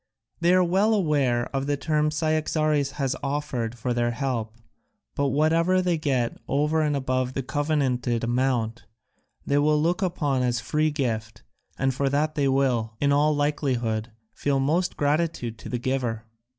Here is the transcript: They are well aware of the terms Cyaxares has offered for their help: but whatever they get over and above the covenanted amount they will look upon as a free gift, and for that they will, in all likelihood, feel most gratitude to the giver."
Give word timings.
They 0.39 0.51
are 0.55 0.63
well 0.63 0.95
aware 0.95 1.45
of 1.55 1.67
the 1.67 1.77
terms 1.77 2.15
Cyaxares 2.15 2.93
has 2.93 3.15
offered 3.21 3.77
for 3.77 3.93
their 3.93 4.09
help: 4.09 4.55
but 5.13 5.27
whatever 5.27 5.79
they 5.79 5.99
get 5.99 6.39
over 6.47 6.81
and 6.81 6.95
above 6.95 7.35
the 7.35 7.43
covenanted 7.43 8.23
amount 8.23 8.85
they 9.45 9.59
will 9.59 9.79
look 9.79 10.01
upon 10.01 10.41
as 10.41 10.59
a 10.59 10.63
free 10.63 10.89
gift, 10.89 11.43
and 11.77 11.93
for 11.93 12.09
that 12.09 12.33
they 12.33 12.47
will, 12.47 12.95
in 12.99 13.11
all 13.11 13.35
likelihood, 13.35 14.11
feel 14.33 14.59
most 14.59 14.97
gratitude 14.97 15.59
to 15.59 15.69
the 15.69 15.77
giver." 15.77 16.25